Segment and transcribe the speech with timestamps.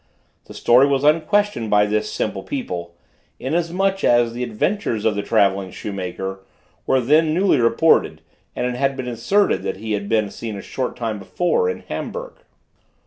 [0.45, 2.95] This story was unquestioned by this simple people,
[3.39, 6.39] inasmuch as the adventures of the travelling shoemaker
[6.87, 8.23] were then newly reported,
[8.55, 11.81] and it had been asserted that he had been seen a short time before in
[11.81, 12.33] Hamburg.